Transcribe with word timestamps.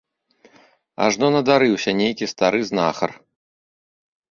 Ажно 1.07 1.27
надарыўся 1.35 1.95
нейкі 2.01 2.25
стары 2.33 2.59
знахар. 2.73 3.17